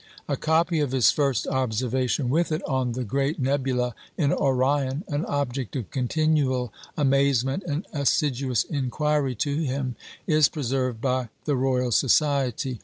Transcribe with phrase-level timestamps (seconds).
[0.27, 5.23] A copy of his first observation with it, on the great Nebula in Orion an
[5.27, 9.95] object of continual amazement and assiduous inquiry to him
[10.25, 12.79] is preserved by the Royal Society.